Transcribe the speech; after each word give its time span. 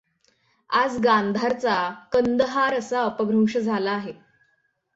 आज 0.69 0.97
गांधारचा 1.01 1.75
कंदहार 2.11 2.73
असा 2.73 3.03
अपभ्रंश 3.03 3.57
झाला 3.57 3.91
आहे. 3.91 4.13